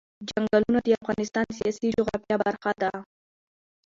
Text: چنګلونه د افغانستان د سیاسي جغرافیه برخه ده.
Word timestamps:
چنګلونه 0.29 0.79
د 0.83 0.87
افغانستان 0.99 1.43
د 1.47 1.51
سیاسي 1.59 1.87
جغرافیه 1.95 2.35
برخه 2.43 2.71
ده. 2.81 2.91